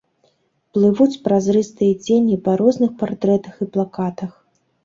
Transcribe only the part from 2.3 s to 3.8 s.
па розных партрэтах і